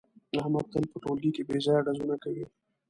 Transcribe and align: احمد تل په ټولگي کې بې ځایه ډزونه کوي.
احمد 0.39 0.65
تل 0.73 0.83
په 0.91 0.97
ټولگي 1.03 1.31
کې 1.35 1.43
بې 1.47 1.57
ځایه 1.65 1.85
ډزونه 1.85 2.15
کوي. 2.23 2.45